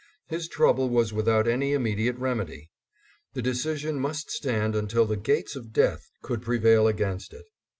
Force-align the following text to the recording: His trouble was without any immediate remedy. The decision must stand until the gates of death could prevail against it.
His 0.29 0.47
trouble 0.47 0.89
was 0.89 1.13
without 1.13 1.47
any 1.47 1.73
immediate 1.73 2.17
remedy. 2.17 2.71
The 3.35 3.43
decision 3.43 3.99
must 3.99 4.31
stand 4.31 4.75
until 4.75 5.05
the 5.05 5.15
gates 5.15 5.55
of 5.55 5.71
death 5.73 6.09
could 6.23 6.41
prevail 6.41 6.87
against 6.87 7.33
it. 7.35 7.45